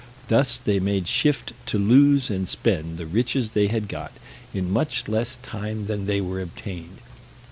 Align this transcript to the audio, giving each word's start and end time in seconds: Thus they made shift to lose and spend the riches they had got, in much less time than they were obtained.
Thus 0.29 0.57
they 0.57 0.79
made 0.79 1.07
shift 1.07 1.53
to 1.67 1.77
lose 1.77 2.31
and 2.31 2.49
spend 2.49 2.97
the 2.97 3.05
riches 3.05 3.51
they 3.51 3.67
had 3.67 3.87
got, 3.87 4.11
in 4.51 4.73
much 4.73 5.07
less 5.07 5.35
time 5.43 5.85
than 5.85 6.07
they 6.07 6.19
were 6.19 6.41
obtained. 6.41 7.01